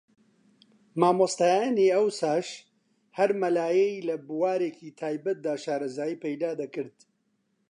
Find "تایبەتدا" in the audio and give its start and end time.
4.99-5.53